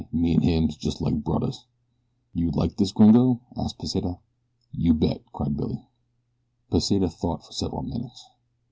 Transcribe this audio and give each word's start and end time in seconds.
Why, 0.01 0.07
me 0.19 0.33
an' 0.33 0.41
him's 0.41 0.77
just 0.77 0.99
like 0.99 1.23
brudders." 1.23 1.65
"You 2.33 2.49
like 2.49 2.75
this 2.75 2.91
gringo?" 2.91 3.39
asked 3.55 3.77
Pesita. 3.77 4.17
"You 4.71 4.95
bet," 4.95 5.21
cried 5.31 5.55
Billy. 5.55 5.85
Pesita 6.71 7.07
thought 7.07 7.45
for 7.45 7.51
several 7.51 7.83
minutes. 7.83 8.25